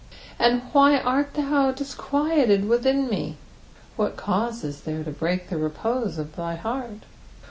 "And 0.39 0.63
v>bp 0.73 1.05
art 1.05 1.35
thou 1.35 1.71
disqnUled 1.71 2.55
tcitkia 2.65 3.07
met" 3.11 3.35
What 3.97 4.15
cause 4.17 4.63
is 4.63 4.81
there 4.81 5.03
to 5.03 5.11
break 5.11 5.49
the 5.49 5.57
repose 5.59 6.17
of 6.17 6.35
thy 6.35 6.55
heart 6.55 7.03